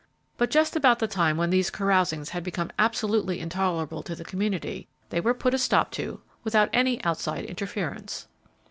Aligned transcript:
But 0.35 0.49
just 0.49 0.75
about 0.75 0.97
the 0.97 1.05
time 1.07 1.37
when 1.37 1.51
these 1.51 1.69
carousings 1.69 2.29
had 2.29 2.43
become 2.43 2.71
absolutely 2.79 3.39
intolerable 3.39 4.01
to 4.01 4.15
the 4.15 4.25
community, 4.25 4.87
they 5.11 5.21
were 5.21 5.35
put 5.35 5.53
a 5.53 5.59
stop 5.59 5.91
to 5.91 6.21
without 6.43 6.71
any 6.73 7.03
outside 7.03 7.45
interference. 7.45 8.27